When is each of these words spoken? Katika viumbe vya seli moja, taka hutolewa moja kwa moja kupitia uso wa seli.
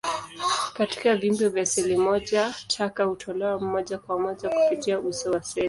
Katika 0.73 1.15
viumbe 1.15 1.49
vya 1.49 1.65
seli 1.65 1.97
moja, 1.97 2.55
taka 2.77 3.03
hutolewa 3.03 3.59
moja 3.59 3.97
kwa 3.97 4.19
moja 4.19 4.49
kupitia 4.49 4.99
uso 4.99 5.31
wa 5.31 5.43
seli. 5.43 5.59